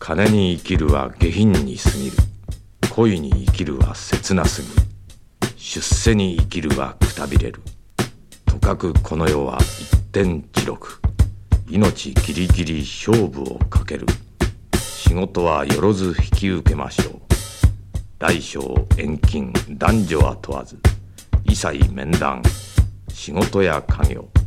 [0.00, 2.16] 金に生きるは下品に過ぎる。
[2.94, 4.74] 恋に生きるは切なすぎる。
[5.58, 7.60] 出世に生きるはくたびれる。
[8.46, 11.02] とかくこの世は一点地獄。
[11.68, 14.06] 命ギリギリ勝負をかける。
[14.78, 17.20] 仕事はよろず引き受けましょう。
[18.18, 20.78] 大小遠近男女は問わず。
[21.44, 22.42] 一切面談。
[23.12, 24.39] 仕事や家業。